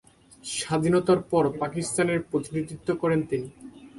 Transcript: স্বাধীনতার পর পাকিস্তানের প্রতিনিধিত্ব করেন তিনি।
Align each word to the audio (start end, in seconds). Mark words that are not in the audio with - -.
স্বাধীনতার 0.53 1.19
পর 1.31 1.43
পাকিস্তানের 1.61 2.19
প্রতিনিধিত্ব 2.29 2.87
করেন 3.01 3.19
তিনি। 3.29 3.47